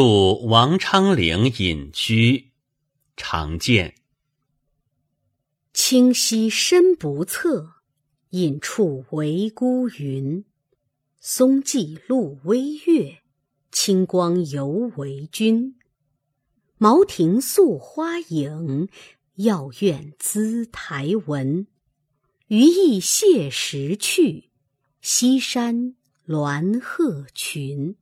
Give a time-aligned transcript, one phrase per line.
[0.00, 2.52] 宿王昌龄隐居，
[3.16, 3.96] 常见。
[5.74, 7.72] 清溪深不测，
[8.30, 10.44] 隐处惟孤云。
[11.18, 13.22] 松际露微月，
[13.72, 14.68] 清光犹
[14.98, 15.74] 为君。
[16.76, 18.88] 茅亭宿花影，
[19.34, 21.66] 药院姿台闻。
[22.46, 24.50] 余意谢时去，
[25.00, 25.96] 西山
[26.28, 27.96] 鸾鹤群。